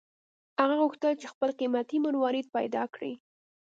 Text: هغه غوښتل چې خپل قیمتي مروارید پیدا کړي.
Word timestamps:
هغه 0.59 0.75
غوښتل 0.81 1.13
چې 1.21 1.31
خپل 1.33 1.49
قیمتي 1.59 1.97
مروارید 2.05 2.47
پیدا 2.55 2.83
کړي. 2.93 3.13